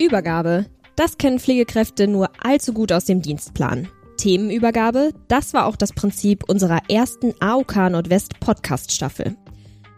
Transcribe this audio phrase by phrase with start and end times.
[0.00, 0.66] Übergabe.
[0.96, 3.88] Das kennen Pflegekräfte nur allzu gut aus dem Dienstplan.
[4.16, 9.36] Themenübergabe, das war auch das Prinzip unserer ersten AOK Nordwest Podcast Staffel.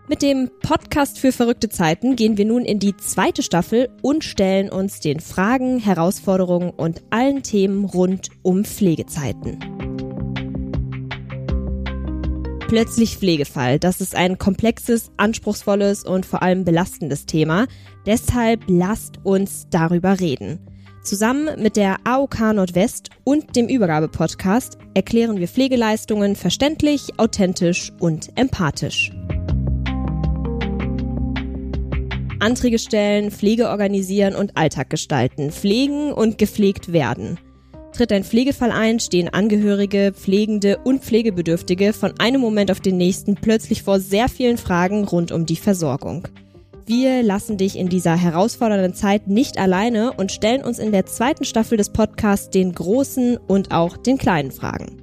[0.09, 4.69] Mit dem Podcast für verrückte Zeiten gehen wir nun in die zweite Staffel und stellen
[4.71, 9.59] uns den Fragen, Herausforderungen und allen Themen rund um Pflegezeiten.
[12.73, 13.79] Plötzlich Pflegefall.
[13.79, 17.67] Das ist ein komplexes, anspruchsvolles und vor allem belastendes Thema.
[18.07, 20.59] Deshalb lasst uns darüber reden.
[21.03, 29.13] Zusammen mit der AOK Nordwest und dem Übergabe-Podcast erklären wir Pflegeleistungen verständlich, authentisch und empathisch.
[32.41, 37.39] Anträge stellen, Pflege organisieren und Alltag gestalten, pflegen und gepflegt werden.
[37.93, 43.35] Tritt ein Pflegefall ein, stehen Angehörige, Pflegende und Pflegebedürftige von einem Moment auf den nächsten
[43.35, 46.27] plötzlich vor sehr vielen Fragen rund um die Versorgung.
[46.87, 51.45] Wir lassen dich in dieser herausfordernden Zeit nicht alleine und stellen uns in der zweiten
[51.45, 54.97] Staffel des Podcasts den großen und auch den kleinen Fragen.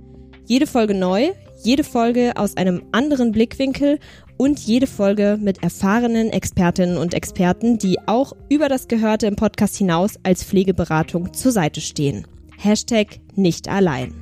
[0.46, 1.30] Jede Folge neu,
[1.64, 4.00] jede Folge aus einem anderen Blickwinkel
[4.36, 9.76] und jede Folge mit erfahrenen Expertinnen und Experten, die auch über das Gehörte im Podcast
[9.76, 12.26] hinaus als Pflegeberatung zur Seite stehen.
[12.62, 14.14] Hashtag nicht allein.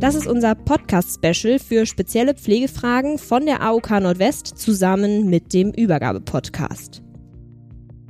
[0.00, 7.02] Das ist unser Podcast-Special für spezielle Pflegefragen von der AOK Nordwest zusammen mit dem Übergabe-Podcast.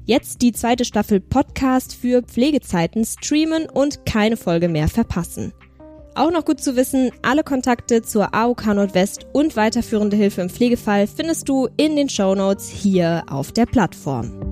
[0.07, 5.53] Jetzt die zweite Staffel Podcast für Pflegezeiten streamen und keine Folge mehr verpassen.
[6.15, 11.07] Auch noch gut zu wissen, alle Kontakte zur AOK Nordwest und weiterführende Hilfe im Pflegefall
[11.07, 14.48] findest du in den Show Notes hier auf der Plattform.